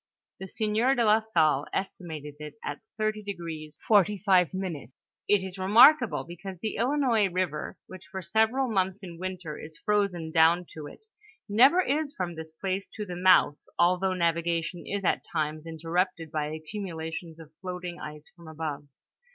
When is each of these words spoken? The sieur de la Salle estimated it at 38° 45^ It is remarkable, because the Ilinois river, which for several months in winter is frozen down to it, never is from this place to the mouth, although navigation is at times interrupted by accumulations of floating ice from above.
The 0.39 0.47
sieur 0.47 0.95
de 0.95 1.05
la 1.05 1.19
Salle 1.19 1.67
estimated 1.73 2.33
it 2.39 2.55
at 2.65 2.79
38° 2.99 3.75
45^ 3.87 4.91
It 5.27 5.43
is 5.43 5.59
remarkable, 5.59 6.23
because 6.23 6.57
the 6.59 6.77
Ilinois 6.79 7.31
river, 7.31 7.77
which 7.85 8.07
for 8.07 8.23
several 8.23 8.67
months 8.67 9.03
in 9.03 9.19
winter 9.19 9.59
is 9.59 9.77
frozen 9.77 10.31
down 10.31 10.65
to 10.73 10.87
it, 10.87 11.05
never 11.47 11.81
is 11.83 12.15
from 12.15 12.33
this 12.33 12.51
place 12.51 12.89
to 12.95 13.05
the 13.05 13.15
mouth, 13.15 13.59
although 13.77 14.13
navigation 14.15 14.87
is 14.87 15.03
at 15.05 15.23
times 15.31 15.67
interrupted 15.67 16.31
by 16.31 16.47
accumulations 16.47 17.39
of 17.39 17.51
floating 17.61 17.99
ice 17.99 18.27
from 18.35 18.47
above. 18.47 18.87